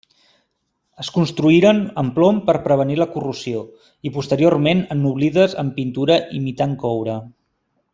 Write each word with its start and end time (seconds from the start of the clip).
Es 1.03 1.11
construïren 1.17 1.81
en 2.03 2.09
plom 2.15 2.39
per 2.49 2.57
prevenir 2.69 2.97
la 3.03 3.07
corrosió, 3.17 3.63
i 4.11 4.15
posteriorment 4.19 4.85
ennoblides 4.99 5.57
amb 5.65 5.79
pintura 5.81 6.23
imitant 6.43 6.79
coure. 6.87 7.21